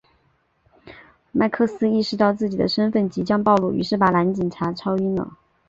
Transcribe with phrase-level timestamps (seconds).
[1.31, 5.37] 麦克斯意识到自己的身份即将暴露于是把男警察敲晕了。